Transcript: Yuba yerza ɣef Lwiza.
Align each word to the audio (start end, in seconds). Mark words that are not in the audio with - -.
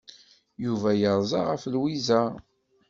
Yuba 0.63 0.89
yerza 1.01 1.39
ɣef 1.51 1.63
Lwiza. 1.73 2.21